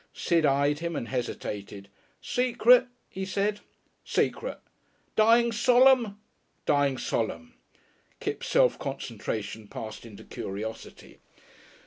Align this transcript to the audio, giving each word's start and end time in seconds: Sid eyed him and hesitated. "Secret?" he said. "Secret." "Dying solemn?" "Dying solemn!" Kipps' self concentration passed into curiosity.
Sid 0.13 0.47
eyed 0.47 0.79
him 0.79 0.95
and 0.95 1.09
hesitated. 1.09 1.87
"Secret?" 2.23 2.87
he 3.07 3.23
said. 3.23 3.59
"Secret." 4.03 4.59
"Dying 5.15 5.51
solemn?" 5.51 6.17
"Dying 6.65 6.97
solemn!" 6.97 7.53
Kipps' 8.19 8.47
self 8.47 8.79
concentration 8.79 9.67
passed 9.67 10.03
into 10.03 10.23
curiosity. 10.23 11.19